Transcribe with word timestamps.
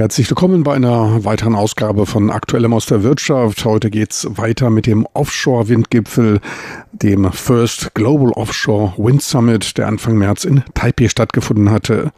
Herzlich 0.00 0.30
willkommen 0.30 0.62
bei 0.62 0.72
einer 0.72 1.26
weiteren 1.26 1.54
Ausgabe 1.54 2.06
von 2.06 2.30
Aktuellem 2.30 2.72
aus 2.72 2.86
der 2.86 3.02
Wirtschaft. 3.02 3.66
Heute 3.66 3.90
geht's 3.90 4.26
weiter 4.30 4.70
mit 4.70 4.86
dem 4.86 5.06
Offshore-Windgipfel, 5.12 6.40
dem 6.92 7.30
First 7.30 7.92
Global 7.92 8.32
Offshore 8.32 8.94
Wind 8.96 9.20
Summit, 9.20 9.76
der 9.76 9.88
Anfang 9.88 10.16
März 10.16 10.44
in 10.44 10.64
Taipei 10.72 11.08
stattgefunden 11.08 11.70
hatte. 11.70 12.12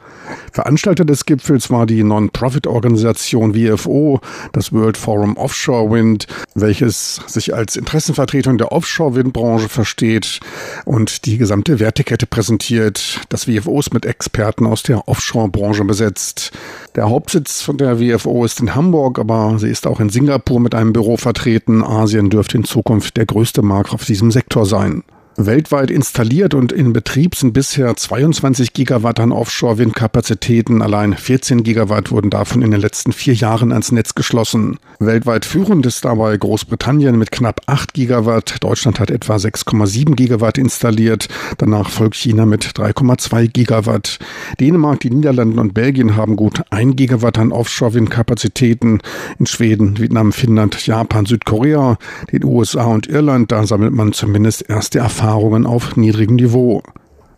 Veranstalter 0.53 1.05
des 1.05 1.27
Gipfels 1.27 1.71
war 1.71 1.87
die 1.87 2.05
Non-Profit-Organisation 2.05 3.57
WFO, 3.57 4.21
das 4.53 4.73
World 4.73 4.97
Forum 4.97 5.37
Offshore 5.37 5.91
Wind, 5.91 6.29
welches 6.55 7.17
sich 7.27 7.53
als 7.53 7.75
Interessenvertretung 7.75 8.59
der 8.59 8.71
Offshore-Windbranche 8.71 9.69
versteht 9.69 10.39
und 10.85 11.27
die 11.27 11.37
gesamte 11.37 11.81
Wertekette 11.81 12.27
präsentiert. 12.27 13.23
Das 13.29 13.49
WFO 13.49 13.81
ist 13.81 13.93
mit 13.93 14.07
Experten 14.07 14.67
aus 14.67 14.85
der 14.85 15.09
Offshore-Branche 15.09 15.85
besetzt. 15.85 16.53
Der 16.95 17.11
Hauptsitz 17.11 17.72
von 17.73 17.79
der 17.79 17.99
WFO 17.99 18.45
ist 18.45 18.61
in 18.61 18.75
Hamburg, 18.75 19.19
aber 19.19 19.59
sie 19.59 19.71
ist 19.71 19.87
auch 19.87 19.99
in 19.99 20.11
Singapur 20.11 20.61
mit 20.61 20.75
einem 20.75 20.93
Büro 20.93 21.17
vertreten. 21.17 21.83
Asien 21.83 22.29
dürfte 22.29 22.59
in 22.59 22.65
Zukunft 22.65 23.17
der 23.17 23.25
größte 23.25 23.63
Markt 23.63 23.95
auf 23.95 24.05
diesem 24.05 24.31
Sektor 24.31 24.67
sein. 24.67 25.05
Weltweit 25.37 25.91
installiert 25.91 26.53
und 26.53 26.73
in 26.73 26.93
Betrieb 26.93 27.35
sind 27.35 27.55
bisher 27.55 27.97
22 27.97 28.75
Gigawatt 28.75 29.19
an 29.19 29.33
Offshore-Windkapazitäten. 29.33 30.83
Allein 30.83 31.15
14 31.15 31.63
Gigawatt 31.63 32.11
wurden 32.11 32.29
davon 32.29 32.61
in 32.61 32.71
den 32.71 32.81
letzten 32.81 33.13
vier 33.13 33.33
Jahren 33.33 33.73
ans 33.73 33.93
Netz 33.93 34.15
geschlossen. 34.15 34.79
Weltweit 34.99 35.47
führend 35.47 35.87
ist 35.87 36.05
dabei 36.05 36.37
Großbritannien 36.37 37.17
mit 37.17 37.33
knapp 37.33 37.63
8 37.67 37.95
Gigawatt. 37.95 38.57
Deutschland 38.61 39.01
hat 39.01 39.11
etwa 39.11 39.37
6,7 39.37 40.15
Gigawatt 40.17 40.59
installiert. 40.59 41.29
Danach 41.57 41.89
folgt 41.89 42.17
China 42.17 42.45
mit 42.45 42.65
3,2 42.65 43.49
Gigawatt. 43.49 44.19
Dänemark, 44.61 45.01
die 45.01 45.11
Niederlande 45.11 45.61
und 45.61 45.73
Belgien 45.73 46.15
haben 46.15 46.37
gut 46.37 46.63
1 46.71 46.95
Gigawatt 46.97 47.39
an 47.39 47.53
Offshore-Windkapazitäten. 47.53 49.01
In 49.39 49.47
Schweden, 49.47 49.99
Vietnam, 49.99 50.33
Finnland, 50.33 50.87
Japan, 50.87 51.25
Südkorea, 51.25 51.97
den 52.31 52.45
USA 52.45 52.85
und 52.85 53.07
Irland, 53.07 53.51
da 53.51 53.67
sammelt 53.67 53.95
man 53.95 54.13
zumindest 54.13 54.69
erste 54.69 54.99
Erfahrungen 54.99 55.23
Erfahrungen 55.33 55.65
auf 55.65 55.97
niedrigem 55.97 56.37
Niveau. 56.37 56.83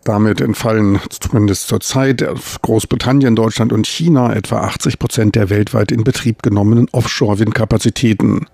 Damit 0.03 0.41
entfallen 0.41 0.99
zumindest 1.09 1.69
zurzeit 1.69 2.25
Großbritannien, 2.61 3.37
Deutschland 3.37 3.71
und 3.71 3.87
China 3.87 4.33
etwa 4.33 4.59
80 4.63 4.99
Prozent 4.99 5.35
der 5.35 5.49
weltweit 5.49 5.93
in 5.93 6.03
Betrieb 6.03 6.43
genommenen 6.43 6.89
Offshore-Windkapazitäten. 6.91 8.47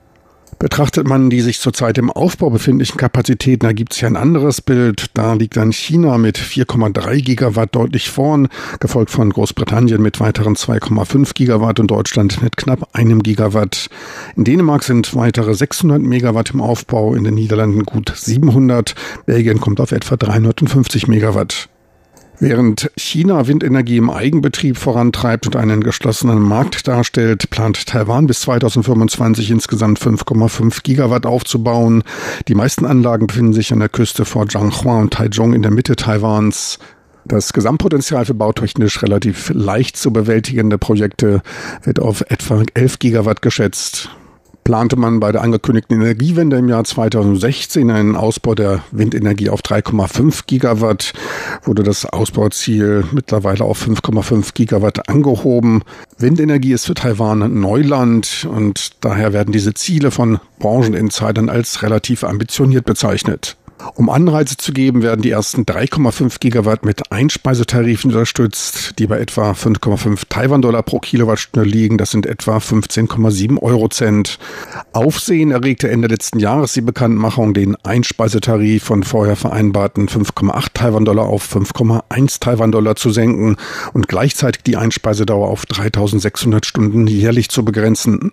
Betrachtet 0.61 1.07
man 1.07 1.31
die 1.31 1.41
sich 1.41 1.59
zurzeit 1.59 1.97
im 1.97 2.11
Aufbau 2.11 2.51
befindlichen 2.51 2.95
Kapazitäten, 2.95 3.65
ergibt 3.65 3.93
sich 3.93 4.05
ein 4.05 4.15
anderes 4.15 4.61
Bild. 4.61 5.07
Da 5.15 5.33
liegt 5.33 5.57
dann 5.57 5.71
China 5.71 6.19
mit 6.19 6.37
4,3 6.37 7.23
Gigawatt 7.23 7.73
deutlich 7.73 8.11
vorn, 8.11 8.47
gefolgt 8.79 9.09
von 9.09 9.31
Großbritannien 9.31 9.99
mit 9.99 10.19
weiteren 10.19 10.53
2,5 10.53 11.33
Gigawatt 11.33 11.79
und 11.79 11.89
Deutschland 11.89 12.43
mit 12.43 12.57
knapp 12.57 12.89
einem 12.93 13.23
Gigawatt. 13.23 13.89
In 14.35 14.43
Dänemark 14.43 14.83
sind 14.83 15.15
weitere 15.15 15.55
600 15.55 15.99
Megawatt 15.99 16.51
im 16.51 16.61
Aufbau, 16.61 17.15
in 17.15 17.23
den 17.23 17.33
Niederlanden 17.33 17.83
gut 17.83 18.13
700, 18.15 18.93
Belgien 19.25 19.59
kommt 19.59 19.81
auf 19.81 19.91
etwa 19.91 20.15
350 20.15 21.07
Megawatt. 21.07 21.70
Während 22.43 22.89
China 22.97 23.45
Windenergie 23.45 23.97
im 23.97 24.09
Eigenbetrieb 24.09 24.75
vorantreibt 24.75 25.45
und 25.45 25.55
einen 25.55 25.83
geschlossenen 25.83 26.41
Markt 26.41 26.87
darstellt, 26.87 27.51
plant 27.51 27.85
Taiwan 27.85 28.25
bis 28.25 28.41
2025 28.41 29.51
insgesamt 29.51 29.99
5,5 29.99 30.81
Gigawatt 30.81 31.27
aufzubauen. 31.27 32.01
Die 32.47 32.55
meisten 32.55 32.87
Anlagen 32.87 33.27
befinden 33.27 33.53
sich 33.53 33.71
an 33.71 33.77
der 33.77 33.89
Küste 33.89 34.25
vor 34.25 34.47
Zhanghua 34.47 35.01
und 35.01 35.13
Taichung 35.13 35.53
in 35.53 35.61
der 35.61 35.69
Mitte 35.69 35.95
Taiwans. 35.95 36.79
Das 37.25 37.53
Gesamtpotenzial 37.53 38.25
für 38.25 38.33
bautechnisch 38.33 39.03
relativ 39.03 39.51
leicht 39.53 39.95
zu 39.95 40.11
bewältigende 40.11 40.79
Projekte 40.79 41.43
wird 41.83 41.99
auf 41.99 42.21
etwa 42.21 42.63
11 42.73 42.97
Gigawatt 42.97 43.43
geschätzt 43.43 44.09
plante 44.63 44.95
man 44.95 45.19
bei 45.19 45.31
der 45.31 45.41
angekündigten 45.41 46.01
Energiewende 46.01 46.57
im 46.57 46.69
Jahr 46.69 46.83
2016 46.83 47.89
einen 47.89 48.15
Ausbau 48.15 48.55
der 48.55 48.83
Windenergie 48.91 49.49
auf 49.49 49.61
3,5 49.61 50.43
Gigawatt, 50.47 51.13
wurde 51.63 51.83
das 51.83 52.05
Ausbauziel 52.05 53.03
mittlerweile 53.11 53.63
auf 53.63 53.85
5,5 53.85 54.53
Gigawatt 54.53 55.09
angehoben. 55.09 55.83
Windenergie 56.17 56.73
ist 56.73 56.85
für 56.85 56.93
Taiwan 56.93 57.59
Neuland 57.59 58.47
und 58.49 58.91
daher 59.01 59.33
werden 59.33 59.51
diese 59.51 59.73
Ziele 59.73 60.11
von 60.11 60.39
Brancheninsidern 60.59 61.49
als 61.49 61.81
relativ 61.81 62.23
ambitioniert 62.23 62.85
bezeichnet. 62.85 63.57
Um 63.95 64.09
Anreize 64.09 64.57
zu 64.57 64.71
geben, 64.73 65.01
werden 65.03 65.21
die 65.21 65.31
ersten 65.31 65.63
3,5 65.63 66.39
Gigawatt 66.39 66.85
mit 66.85 67.11
Einspeisetarifen 67.11 68.11
unterstützt, 68.11 68.99
die 68.99 69.07
bei 69.07 69.19
etwa 69.19 69.51
5,5 69.51 70.23
Taiwan-Dollar 70.29 70.83
pro 70.83 70.99
Kilowattstunde 70.99 71.67
liegen. 71.67 71.97
Das 71.97 72.11
sind 72.11 72.25
etwa 72.25 72.57
15,7 72.57 73.61
Eurocent. 73.61 74.39
Aufsehen 74.93 75.51
erregte 75.51 75.89
Ende 75.89 76.07
letzten 76.07 76.39
Jahres 76.39 76.73
die 76.73 76.81
Bekanntmachung, 76.81 77.53
den 77.53 77.75
Einspeisetarif 77.83 78.83
von 78.83 79.03
vorher 79.03 79.35
vereinbarten 79.35 80.07
5,8 80.07 80.67
Taiwan-Dollar 80.73 81.25
auf 81.25 81.53
5,1 81.53 82.39
Taiwan-Dollar 82.39 82.95
zu 82.95 83.11
senken 83.11 83.57
und 83.93 84.07
gleichzeitig 84.07 84.63
die 84.63 84.77
Einspeisedauer 84.77 85.49
auf 85.49 85.65
3600 85.65 86.65
Stunden 86.65 87.07
jährlich 87.07 87.49
zu 87.49 87.65
begrenzen. 87.65 88.31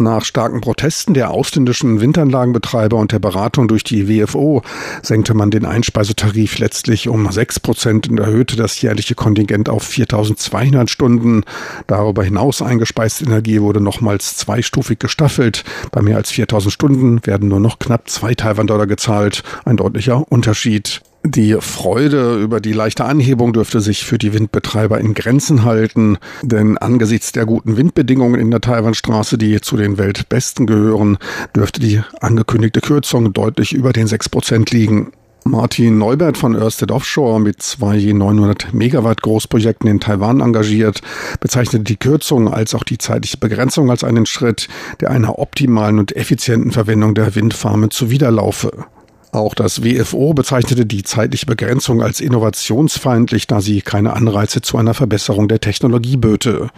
Nach 0.00 0.24
starken 0.24 0.62
Protesten 0.62 1.12
der 1.12 1.30
ausländischen 1.30 2.00
Windanlagenbetreiber 2.00 2.96
und 2.96 3.12
der 3.12 3.18
Beratung 3.18 3.68
durch 3.68 3.84
die 3.84 4.08
WFO 4.08 4.62
senkte 5.02 5.34
man 5.34 5.50
den 5.50 5.66
Einspeisetarif 5.66 6.58
letztlich 6.58 7.08
um 7.08 7.30
6 7.30 7.60
Prozent 7.60 8.08
und 8.08 8.18
erhöhte 8.18 8.56
das 8.56 8.80
jährliche 8.80 9.14
Kontingent 9.14 9.68
auf 9.68 9.82
4200 9.82 10.88
Stunden. 10.88 11.42
Darüber 11.86 12.24
hinaus 12.24 12.62
eingespeiste 12.62 13.26
Energie 13.26 13.60
wurde 13.60 13.82
nochmals 13.82 14.36
zweistufig 14.36 14.98
gestaffelt. 14.98 15.64
Bei 15.92 16.00
mehr 16.00 16.16
als 16.16 16.30
4000 16.30 16.72
Stunden 16.72 17.26
werden 17.26 17.50
nur 17.50 17.60
noch 17.60 17.78
knapp 17.78 18.08
zwei 18.08 18.34
Taiwan-Dollar 18.34 18.86
gezahlt. 18.86 19.42
Ein 19.66 19.76
deutlicher 19.76 20.24
Unterschied. 20.32 21.02
Die 21.22 21.54
Freude 21.60 22.40
über 22.40 22.60
die 22.60 22.72
leichte 22.72 23.04
Anhebung 23.04 23.52
dürfte 23.52 23.80
sich 23.80 24.04
für 24.04 24.16
die 24.16 24.32
Windbetreiber 24.32 24.98
in 24.98 25.12
Grenzen 25.12 25.64
halten, 25.64 26.16
denn 26.42 26.78
angesichts 26.78 27.32
der 27.32 27.44
guten 27.44 27.76
Windbedingungen 27.76 28.40
in 28.40 28.50
der 28.50 28.62
Taiwanstraße, 28.62 29.36
die 29.36 29.60
zu 29.60 29.76
den 29.76 29.98
Weltbesten 29.98 30.66
gehören, 30.66 31.18
dürfte 31.54 31.78
die 31.78 32.00
angekündigte 32.20 32.80
Kürzung 32.80 33.34
deutlich 33.34 33.74
über 33.74 33.92
den 33.92 34.06
6 34.06 34.30
Prozent 34.30 34.70
liegen. 34.70 35.12
Martin 35.44 35.98
Neubert 35.98 36.38
von 36.38 36.54
Ørsted 36.54 36.90
Offshore 36.90 37.38
mit 37.38 37.62
zwei 37.62 37.96
je 37.96 38.14
900 38.14 38.72
Megawatt 38.72 39.20
Großprojekten 39.20 39.88
in 39.88 40.00
Taiwan 40.00 40.40
engagiert, 40.40 41.00
bezeichnete 41.40 41.84
die 41.84 41.96
Kürzung 41.96 42.52
als 42.52 42.74
auch 42.74 42.84
die 42.84 42.98
zeitliche 42.98 43.36
Begrenzung 43.36 43.90
als 43.90 44.04
einen 44.04 44.26
Schritt, 44.26 44.68
der 45.00 45.10
einer 45.10 45.38
optimalen 45.38 45.98
und 45.98 46.16
effizienten 46.16 46.72
Verwendung 46.72 47.14
der 47.14 47.34
Windfarmen 47.34 47.90
zuwiderlaufe. 47.90 48.86
Auch 49.32 49.54
das 49.54 49.84
WFO 49.84 50.34
bezeichnete 50.34 50.86
die 50.86 51.04
zeitliche 51.04 51.46
Begrenzung 51.46 52.02
als 52.02 52.20
innovationsfeindlich, 52.20 53.46
da 53.46 53.60
sie 53.60 53.80
keine 53.80 54.14
Anreize 54.14 54.60
zu 54.60 54.76
einer 54.76 54.94
Verbesserung 54.94 55.46
der 55.46 55.60
Technologie 55.60 56.16
böte. 56.16 56.68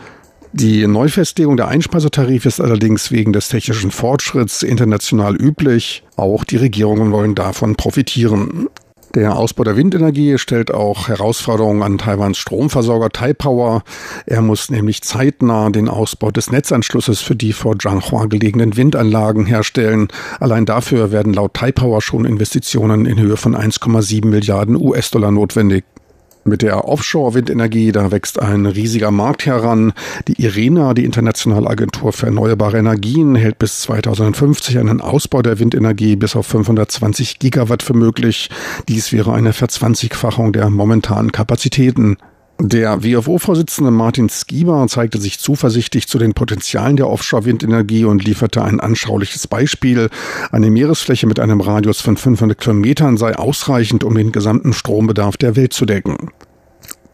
Die 0.55 0.87
Neufestlegung 0.87 1.57
der 1.57 1.69
Einspeisetarife 1.69 2.47
ist 2.47 2.61
allerdings 2.61 3.11
wegen 3.11 3.33
des 3.33 3.49
technischen 3.49 3.91
Fortschritts 3.91 4.62
international 4.62 5.35
üblich. 5.35 6.03
Auch 6.17 6.45
die 6.45 6.57
Regierungen 6.57 7.11
wollen 7.11 7.35
davon 7.35 7.75
profitieren. 7.77 8.69
Der 9.15 9.37
Ausbau 9.37 9.65
der 9.65 9.77
Windenergie 9.77 10.39
stellt 10.39 10.73
auch 10.73 11.09
Herausforderungen 11.09 11.83
an 11.83 11.99
Taiwans 11.99 12.39
Stromversorger 12.39 13.11
Taipower. 13.11 13.83
Er 14.25 14.41
muss 14.41 14.71
nämlich 14.71 15.03
zeitnah 15.03 15.69
den 15.69 15.91
Ausbau 15.91 16.31
des 16.31 16.50
Netzanschlusses 16.50 17.21
für 17.21 17.37
die 17.37 17.53
vor 17.53 17.78
Zhanghua 17.78 18.25
gelegenen 18.25 18.75
Windanlagen 18.75 19.45
herstellen. 19.45 20.09
Allein 20.41 20.64
dafür 20.64 21.12
werden 21.12 21.35
laut 21.35 21.53
Taipower 21.53 22.00
schon 22.00 22.25
Investitionen 22.25 23.05
in 23.05 23.20
Höhe 23.20 23.37
von 23.37 23.55
1,7 23.55 24.26
Milliarden 24.26 24.76
US-Dollar 24.76 25.31
notwendig. 25.31 25.85
Mit 26.44 26.62
der 26.62 26.89
Offshore-Windenergie, 26.89 27.93
da 27.93 28.11
wächst 28.11 28.41
ein 28.41 28.67
riesiger 28.67 29.12
Markt 29.12 29.47
heran. 29.47 29.93
Die 30.27 30.43
IRENA, 30.43 30.93
die 30.93 31.05
Internationale 31.05 31.69
Agentur 31.69 32.12
für 32.12 32.27
Erneuerbare 32.27 32.79
Energien, 32.79 33.37
hält 33.37 33.61
bis 33.61 33.83
2050 33.83 34.79
einen 34.79 35.00
Ausbau 35.00 35.43
der 35.43 35.61
Windenergie 35.61 36.17
bis 36.17 36.35
auf 36.35 36.47
520 36.49 37.39
Gigawatt 37.39 37.85
für 37.85 37.94
möglich. 37.94 38.50
Dies 38.89 39.12
wäre 39.12 39.33
eine 39.33 39.53
Verzwanzigfachung 39.53 40.53
der 40.53 40.69
momentanen 40.69 41.31
Kapazitäten. 41.31 42.17
Der 42.64 43.03
WFO-Vorsitzende 43.03 43.91
Martin 43.91 44.29
Skieber 44.29 44.87
zeigte 44.87 45.20
sich 45.20 45.41
zuversichtlich 45.41 46.06
zu 46.06 46.17
den 46.17 46.32
Potenzialen 46.32 46.94
der 46.94 47.11
Offshore-Windenergie 47.11 48.05
und 48.05 48.23
lieferte 48.23 48.62
ein 48.62 48.79
anschauliches 48.79 49.49
Beispiel. 49.49 50.11
Eine 50.53 50.70
Meeresfläche 50.70 51.26
mit 51.26 51.41
einem 51.41 51.61
Radius 51.61 52.00
von 52.00 52.17
500 52.17 52.56
Kilometern 52.56 53.17
sei 53.17 53.35
ausreichend, 53.35 54.05
um 54.05 54.14
den 54.14 54.31
gesamten 54.31 54.73
Strombedarf 54.73 55.37
der 55.37 55.56
Welt 55.56 55.73
zu 55.73 55.87
decken. 55.87 56.31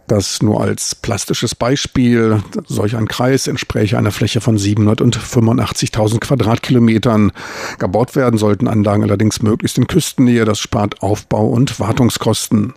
Das 0.06 0.42
nur 0.42 0.60
als 0.60 0.94
plastisches 0.94 1.54
Beispiel. 1.54 2.42
Solch 2.66 2.94
ein 2.94 3.08
Kreis 3.08 3.46
entspräche 3.46 3.96
einer 3.96 4.10
Fläche 4.10 4.42
von 4.42 4.58
785.000 4.58 6.20
Quadratkilometern. 6.20 7.32
Gebaut 7.78 8.16
werden 8.16 8.38
sollten 8.38 8.68
Anlagen 8.68 9.02
allerdings 9.02 9.40
möglichst 9.40 9.78
in 9.78 9.86
Küstennähe. 9.86 10.44
Das 10.44 10.58
spart 10.58 11.00
Aufbau- 11.00 11.48
und 11.48 11.80
Wartungskosten. 11.80 12.74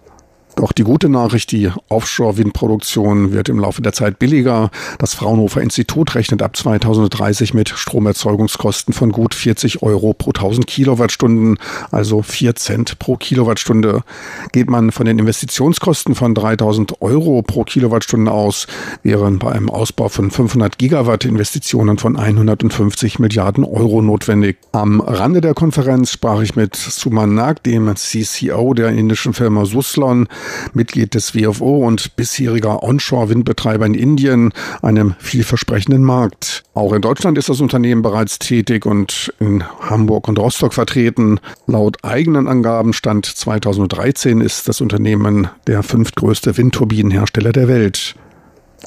Doch 0.62 0.74
die 0.74 0.84
gute 0.84 1.10
Nachricht, 1.10 1.52
die 1.54 1.72
Offshore-Windproduktion 1.90 3.34
wird 3.34 3.50
im 3.50 3.58
Laufe 3.58 3.82
der 3.82 3.94
Zeit 3.94 4.20
billiger. 4.20 4.70
Das 5.00 5.16
Fraunhofer 5.16 5.60
Institut 5.60 6.14
rechnet 6.14 6.44
ab 6.44 6.56
2030 6.56 7.56
mit 7.56 7.70
Stromerzeugungskosten 7.70 8.94
von 8.94 9.12
gut 9.12 9.34
40 9.34 9.82
Euro 9.82 10.14
pro 10.14 10.30
1000 10.30 10.68
Kilowattstunden, 10.68 11.58
also 11.90 12.22
4 12.22 12.56
Cent 12.58 13.00
pro 13.00 13.16
Kilowattstunde. 13.16 14.04
Geht 14.52 14.70
man 14.70 14.92
von 14.92 15.08
den 15.08 15.18
Investitionskosten 15.18 16.14
von 16.14 16.36
3000 16.36 17.02
Euro 17.02 17.42
pro 17.42 17.64
Kilowattstunde 17.64 18.32
aus, 18.32 18.68
wären 19.02 19.40
bei 19.40 19.54
einem 19.54 19.72
Ausbau 19.72 20.10
von 20.10 20.30
500 20.30 20.78
Gigawatt 20.78 21.26
Investitionen 21.26 21.98
von 21.98 22.18
150 22.18 23.18
Milliarden 23.18 23.64
Euro 23.64 24.04
notwendig. 24.04 24.58
Am 24.74 25.02
Rande 25.02 25.42
der 25.42 25.56
Konferenz 25.56 26.12
sprach 26.12 26.44
ich 26.44 26.56
mit 26.56 26.76
Suman 26.76 27.34
Nag, 27.34 27.64
dem 27.64 27.92
CCO 27.96 28.76
der 28.76 28.90
indischen 28.90 29.34
Firma 29.34 29.66
Suslon, 29.66 30.28
Mitglied 30.74 31.14
des 31.14 31.36
WFO 31.36 31.86
und 31.86 32.16
bisheriger 32.16 32.84
Onshore-Windbetreiber 32.84 33.86
in 33.86 33.94
Indien, 33.94 34.54
einem 34.82 35.16
vielversprechenden 35.20 36.04
Markt. 36.04 36.64
Auch 36.74 36.94
in 36.94 37.02
Deutschland 37.02 37.38
ist 37.38 37.50
das 37.50 37.62
Unternehmen 37.62 38.02
bereits 38.02 38.40
tätig 38.40 38.86
und 38.86 39.34
in 39.40 39.64
Hamburg 39.82 40.28
und 40.28 40.40
Rostock 40.40 40.74
vertreten. 40.74 41.40
Laut 41.68 41.98
eigenen 42.04 42.48
Angaben 42.48 42.94
Stand 42.94 43.26
2013 43.26 44.42
ist 44.42 44.68
das 44.68 44.82
Unternehmen 44.82 45.50
der 45.68 45.84
fünftgrößte 45.84 46.58
Windturbinenhersteller 46.58 47.52
der 47.52 47.68
Welt. 47.68 48.16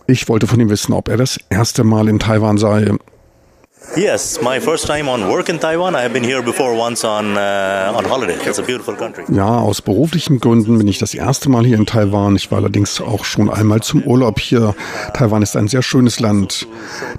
Ich 0.07 0.29
wollte 0.29 0.47
von 0.47 0.61
ihm 0.61 0.71
wissen, 0.71 0.93
ob 0.93 1.09
er 1.09 1.17
das 1.17 1.39
erste 1.51 1.85
Mal 1.85 2.09
in 2.09 2.19
Taiwan 2.19 2.59
sei. 2.59 2.91
Yes, 3.97 4.41
my 4.43 4.61
first 4.61 4.87
time 4.87 5.09
on 5.09 5.29
work 5.31 5.49
in 5.49 5.61
Taiwan. 5.61 5.95
I 5.95 6.01
have 6.03 6.13
been 6.13 6.25
here 6.25 6.43
before 6.43 6.77
once 6.77 7.05
on 7.05 7.37
uh, 7.37 7.93
on 7.97 8.05
holiday. 8.05 8.35
It's 8.45 8.59
a 8.59 8.63
beautiful 8.63 8.97
country. 8.97 9.25
Ja, 9.33 9.59
aus 9.61 9.83
beruflichen 9.83 10.41
Gründen 10.41 10.79
bin 10.79 10.89
ich 10.89 10.99
das 10.99 11.15
erste 11.15 11.49
Mal 11.49 11.65
hier 11.65 11.77
in 11.77 11.87
Taiwan. 11.87 12.35
Ich 12.35 12.51
war 12.51 12.59
allerdings 12.59 13.01
auch 13.01 13.25
schon 13.25 13.49
einmal 13.49 13.83
zum 13.83 14.03
Urlaub 14.03 14.41
hier. 14.41 14.75
Taiwan 15.13 15.43
ist 15.43 15.57
ein 15.57 15.69
sehr 15.69 15.83
schönes 15.83 16.19
Land. 16.19 16.67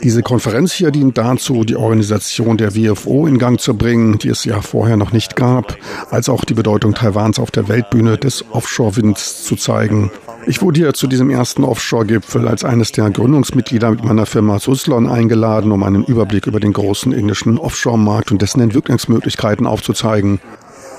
Diese 0.03 0.21
Konferenz 0.21 0.73
hier 0.73 0.91
dient 0.91 1.17
dazu, 1.17 1.63
die 1.63 1.77
Organisation 1.77 2.57
der 2.57 2.75
WFO 2.75 3.25
in 3.25 3.37
Gang 3.37 3.57
zu 3.59 3.77
bringen, 3.77 4.19
die 4.19 4.29
es 4.29 4.43
ja 4.43 4.61
vorher 4.61 4.97
noch 4.97 5.13
nicht 5.13 5.37
gab, 5.37 5.77
als 6.09 6.27
auch 6.27 6.43
die 6.43 6.55
Bedeutung 6.55 6.93
Taiwans 6.93 7.39
auf 7.39 7.51
der 7.51 7.69
Weltbühne 7.69 8.17
des 8.17 8.43
Offshore-Winds 8.51 9.45
zu 9.45 9.55
zeigen. 9.55 10.11
Ich 10.47 10.61
wurde 10.61 10.79
hier 10.79 10.93
zu 10.93 11.07
diesem 11.07 11.31
ersten 11.31 11.63
Offshore-Gipfel 11.63 12.47
als 12.47 12.63
eines 12.63 12.91
der 12.91 13.09
Gründungsmitglieder 13.09 13.89
mit 13.89 14.03
meiner 14.03 14.27
Firma 14.27 14.59
Suslon 14.59 15.09
eingeladen, 15.09 15.71
um 15.71 15.81
einen 15.81 16.05
Überblick 16.05 16.45
über 16.45 16.59
den 16.59 16.71
großen 16.71 17.11
indischen 17.13 17.57
Offshore-Markt 17.57 18.31
und 18.31 18.43
dessen 18.43 18.61
Entwicklungsmöglichkeiten 18.61 19.65
aufzuzeigen. 19.65 20.39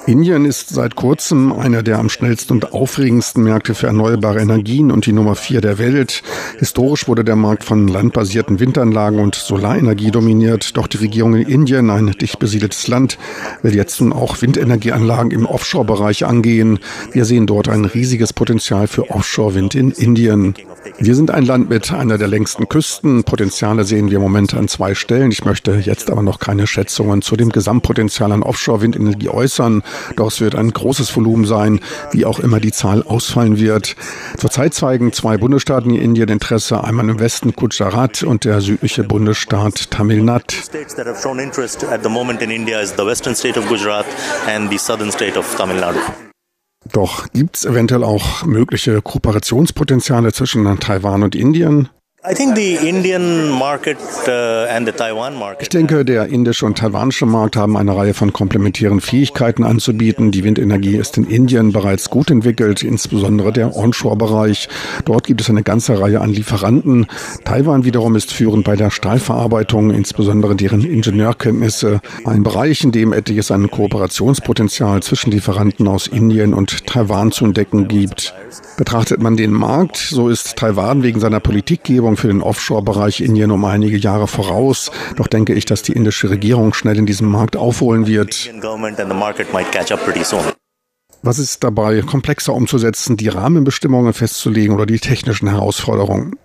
Indien 0.06 0.44
ist 0.44 0.68
seit 0.68 0.94
kurzem 0.94 1.52
einer 1.52 1.82
der 1.82 1.98
am 1.98 2.08
schnellsten 2.08 2.52
und 2.52 2.72
aufregendsten 2.72 3.42
Märkte 3.42 3.74
für 3.74 3.88
erneuerbare 3.88 4.40
Energien 4.40 4.92
und 4.92 5.04
die 5.04 5.12
Nummer 5.12 5.34
vier 5.34 5.60
der 5.60 5.78
Welt. 5.78 6.22
Historisch 6.58 7.08
wurde 7.08 7.24
der 7.24 7.34
Markt 7.34 7.64
von 7.64 7.88
landbasierten 7.88 8.60
Windanlagen 8.60 9.18
und 9.18 9.34
Solarenergie 9.34 10.12
dominiert. 10.12 10.76
Doch 10.76 10.86
die 10.86 10.98
Regierung 10.98 11.34
in 11.34 11.48
Indien, 11.48 11.90
ein 11.90 12.06
dicht 12.12 12.38
besiedeltes 12.38 12.86
Land, 12.86 13.18
will 13.62 13.74
jetzt 13.74 14.00
nun 14.00 14.12
auch 14.12 14.40
Windenergieanlagen 14.40 15.32
im 15.32 15.44
Offshore-Bereich 15.44 16.24
angehen. 16.24 16.78
Wir 17.10 17.24
sehen 17.24 17.48
dort 17.48 17.68
ein 17.68 17.84
riesiges 17.84 18.32
Potenzial 18.32 18.86
für 18.86 19.10
Offshore-Wind 19.10 19.74
in 19.74 19.90
Indien. 19.90 20.54
Wir 20.98 21.16
sind 21.16 21.32
ein 21.32 21.44
Land 21.44 21.68
mit 21.68 21.92
einer 21.92 22.16
der 22.16 22.28
längsten 22.28 22.68
Küsten. 22.68 23.24
Potenziale 23.24 23.82
sehen 23.82 24.10
wir 24.10 24.18
im 24.18 24.22
Moment 24.22 24.54
an 24.54 24.68
zwei 24.68 24.94
Stellen. 24.94 25.32
Ich 25.32 25.44
möchte 25.44 25.72
jetzt 25.72 26.10
aber 26.10 26.22
noch 26.22 26.38
keine 26.38 26.68
Schätzungen 26.68 27.22
zu 27.22 27.36
dem 27.36 27.50
Gesamtpotenzial 27.50 28.30
an 28.30 28.44
Offshore-Windenergie 28.44 29.28
äußern. 29.28 29.82
Doch 30.16 30.28
es 30.28 30.40
wird 30.40 30.54
ein 30.54 30.70
großes 30.70 31.14
Volumen 31.16 31.44
sein, 31.44 31.80
wie 32.12 32.24
auch 32.24 32.38
immer 32.38 32.60
die 32.60 32.72
Zahl 32.72 33.02
ausfallen 33.02 33.58
wird. 33.58 33.96
Zurzeit 34.38 34.74
zeigen 34.74 35.12
zwei 35.12 35.36
Bundesstaaten 35.36 35.90
in 35.90 36.00
Indien 36.00 36.28
Interesse, 36.28 36.82
einmal 36.82 37.08
im 37.08 37.18
Westen 37.18 37.52
Gujarat 37.52 38.22
und 38.22 38.44
der 38.44 38.60
südliche 38.60 39.04
Bundesstaat 39.04 39.90
Tamil 39.90 40.22
Nadu. 40.22 40.54
Doch 46.92 47.28
gibt 47.32 47.56
es 47.56 47.64
eventuell 47.64 48.04
auch 48.04 48.44
mögliche 48.44 49.02
Kooperationspotenziale 49.02 50.32
zwischen 50.32 50.78
Taiwan 50.78 51.22
und 51.22 51.34
Indien? 51.34 51.88
Uh, 52.28 52.32
ich 55.60 55.68
denke, 55.68 56.04
der 56.04 56.26
indische 56.26 56.66
und 56.66 56.76
taiwanische 56.76 57.24
Markt 57.24 57.54
haben 57.54 57.76
eine 57.76 57.96
Reihe 57.96 58.14
von 58.14 58.32
komplementären 58.32 59.00
Fähigkeiten 59.00 59.62
anzubieten. 59.62 60.32
Die 60.32 60.42
Windenergie 60.42 60.96
ist 60.96 61.16
in 61.18 61.28
Indien 61.28 61.70
bereits 61.70 62.10
gut 62.10 62.32
entwickelt, 62.32 62.82
insbesondere 62.82 63.52
der 63.52 63.76
Onshore-Bereich. 63.76 64.68
Dort 65.04 65.28
gibt 65.28 65.40
es 65.40 65.50
eine 65.50 65.62
ganze 65.62 66.00
Reihe 66.00 66.20
an 66.20 66.30
Lieferanten. 66.30 67.06
Taiwan 67.44 67.84
wiederum 67.84 68.16
ist 68.16 68.32
führend 68.32 68.64
bei 68.64 68.74
der 68.74 68.90
Stahlverarbeitung, 68.90 69.90
insbesondere 69.90 70.56
deren 70.56 70.82
Ingenieurkenntnisse. 70.82 72.00
Ein 72.24 72.42
Bereich, 72.42 72.82
in 72.82 72.90
dem 72.90 73.12
etliches 73.12 73.52
an 73.52 73.70
Kooperationspotenzial 73.70 75.00
zwischen 75.00 75.30
Lieferanten 75.30 75.86
aus 75.86 76.08
Indien 76.08 76.54
und 76.54 76.88
Taiwan 76.88 77.30
zu 77.30 77.44
entdecken 77.44 77.86
gibt. 77.86 78.34
Betrachtet 78.76 79.22
man 79.22 79.36
den 79.36 79.52
Markt, 79.52 79.96
so 79.96 80.28
ist 80.28 80.56
Taiwan 80.56 81.04
wegen 81.04 81.20
seiner 81.20 81.40
Politikgebung 81.40 82.15
für 82.16 82.28
den 82.28 82.42
Offshore-Bereich 82.42 83.20
Indien 83.20 83.50
um 83.50 83.64
einige 83.64 83.96
Jahre 83.96 84.26
voraus. 84.26 84.90
Doch 85.16 85.26
denke 85.26 85.54
ich, 85.54 85.64
dass 85.64 85.82
die 85.82 85.92
indische 85.92 86.30
Regierung 86.30 86.74
schnell 86.74 86.98
in 86.98 87.06
diesem 87.06 87.30
Markt 87.30 87.56
aufholen 87.56 88.06
wird. 88.06 88.50
Was 91.22 91.38
ist 91.38 91.64
dabei 91.64 92.02
komplexer 92.02 92.54
umzusetzen, 92.54 93.16
die 93.16 93.28
Rahmenbestimmungen 93.28 94.12
festzulegen 94.12 94.74
oder 94.74 94.86
die 94.86 95.00
technischen 95.00 95.48
Herausforderungen? 95.48 96.36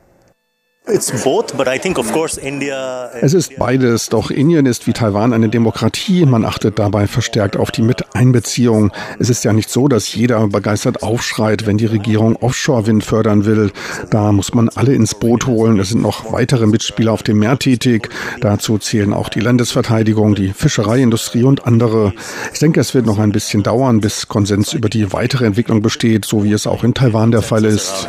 Es 3.21 3.33
ist 3.35 3.55
beides, 3.57 4.09
doch 4.09 4.31
Indien 4.31 4.65
ist 4.65 4.87
wie 4.87 4.93
Taiwan 4.93 5.31
eine 5.31 5.47
Demokratie. 5.47 6.25
Man 6.25 6.43
achtet 6.43 6.79
dabei 6.79 7.05
verstärkt 7.05 7.55
auf 7.55 7.69
die 7.69 7.83
Miteinbeziehung. 7.83 8.91
Es 9.19 9.29
ist 9.29 9.45
ja 9.45 9.53
nicht 9.53 9.69
so, 9.69 9.87
dass 9.87 10.13
jeder 10.13 10.47
begeistert 10.47 11.03
aufschreit, 11.03 11.67
wenn 11.67 11.77
die 11.77 11.85
Regierung 11.85 12.35
Offshore-Wind 12.35 13.03
fördern 13.03 13.45
will. 13.45 13.71
Da 14.09 14.31
muss 14.31 14.55
man 14.55 14.69
alle 14.69 14.93
ins 14.93 15.13
Boot 15.13 15.45
holen. 15.45 15.79
Es 15.79 15.89
sind 15.89 16.01
noch 16.01 16.33
weitere 16.33 16.65
Mitspieler 16.65 17.13
auf 17.13 17.21
dem 17.21 17.37
Meer 17.39 17.59
tätig. 17.59 18.09
Dazu 18.41 18.79
zählen 18.79 19.13
auch 19.13 19.29
die 19.29 19.39
Landesverteidigung, 19.39 20.33
die 20.33 20.51
Fischereiindustrie 20.51 21.43
und 21.43 21.67
andere. 21.67 22.11
Ich 22.53 22.59
denke, 22.59 22.79
es 22.79 22.95
wird 22.95 23.05
noch 23.05 23.19
ein 23.19 23.31
bisschen 23.31 23.61
dauern, 23.61 24.01
bis 24.01 24.27
Konsens 24.27 24.73
über 24.73 24.89
die 24.89 25.13
weitere 25.13 25.45
Entwicklung 25.45 25.83
besteht, 25.83 26.25
so 26.25 26.43
wie 26.43 26.53
es 26.53 26.65
auch 26.65 26.83
in 26.83 26.95
Taiwan 26.95 27.29
der 27.31 27.43
Fall 27.43 27.65
ist. 27.65 28.07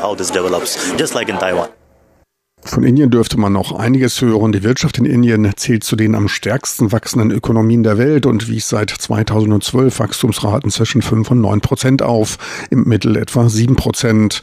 Von 2.65 2.85
Indien 2.85 3.11
dürfte 3.11 3.39
man 3.39 3.53
noch 3.53 3.73
einiges 3.73 4.21
hören. 4.21 4.53
Die 4.53 4.63
Wirtschaft 4.63 4.97
in 4.99 5.05
Indien 5.05 5.51
zählt 5.57 5.83
zu 5.83 5.97
den 5.97 6.15
am 6.15 6.29
stärksten 6.29 6.93
wachsenden 6.93 7.33
Ökonomien 7.33 7.83
der 7.83 7.99
Welt 7.99 8.25
und 8.25 8.49
wies 8.49 8.69
seit 8.69 8.91
2012 8.91 9.99
Wachstumsraten 9.99 10.71
zwischen 10.71 11.03
5 11.03 11.33
und 11.33 11.41
9 11.41 11.61
Prozent 11.61 12.03
auf, 12.03 12.39
im 12.71 12.85
Mittel 12.85 13.17
etwa 13.17 13.49
7 13.49 13.75
Prozent. 13.75 14.43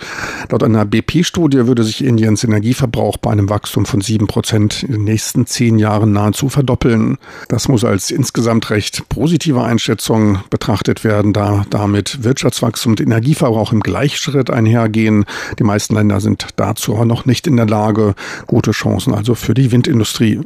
Laut 0.49 0.63
einer 0.63 0.85
BP-Studie 0.85 1.65
würde 1.65 1.83
sich 1.83 2.03
Indiens 2.03 2.43
Energieverbrauch 2.43 3.17
bei 3.17 3.31
einem 3.31 3.49
Wachstum 3.49 3.85
von 3.85 4.01
7 4.01 4.27
Prozent 4.27 4.83
in 4.83 4.91
den 4.91 5.03
nächsten 5.05 5.45
zehn 5.45 5.79
Jahren 5.79 6.11
nahezu 6.11 6.49
verdoppeln. 6.49 7.17
Das 7.47 7.69
muss 7.69 7.85
als 7.85 8.11
insgesamt 8.11 8.69
recht 8.69 9.07
positive 9.07 9.63
Einschätzung 9.63 10.39
betrachtet 10.49 11.05
werden, 11.05 11.31
da 11.31 11.65
damit 11.69 12.23
Wirtschaftswachstum 12.23 12.93
und 12.93 13.01
Energieverbrauch 13.01 13.71
im 13.71 13.79
Gleichschritt 13.79 14.49
einhergehen. 14.49 15.25
Die 15.57 15.63
meisten 15.63 15.95
Länder 15.95 16.19
sind 16.19 16.47
dazu 16.57 16.95
aber 16.95 17.05
noch 17.05 17.25
nicht 17.25 17.47
in 17.47 17.55
der 17.55 17.65
Lage, 17.65 18.08
gute 18.47 18.71
Chancen 18.71 19.13
also 19.13 19.35
für 19.35 19.53
die 19.53 19.71
Windindustrie. 19.71 20.41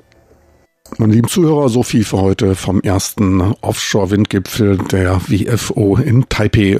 Meine 0.97 1.13
lieben 1.13 1.27
Zuhörer, 1.27 1.69
so 1.69 1.81
viel 1.81 2.03
für 2.03 2.21
heute 2.21 2.55
vom 2.55 2.81
ersten 2.81 3.41
Offshore-Windgipfel 3.61 4.77
der 4.77 5.21
WFO 5.27 5.97
in 5.97 6.27
Taipei. 6.29 6.79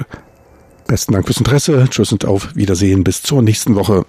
Besten 0.86 1.12
Dank 1.12 1.26
fürs 1.26 1.38
Interesse. 1.38 1.86
Tschüss 1.90 2.12
und 2.12 2.24
auf 2.24 2.54
Wiedersehen 2.54 3.02
bis 3.04 3.22
zur 3.22 3.42
nächsten 3.42 3.74
Woche. 3.74 4.04